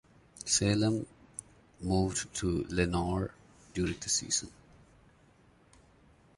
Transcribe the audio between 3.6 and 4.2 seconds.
during the